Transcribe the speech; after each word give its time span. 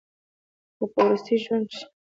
خو 0.75 0.83
پۀ 0.93 0.99
وروستي 1.05 1.33
ژوند 1.43 1.65
کښې 1.71 1.83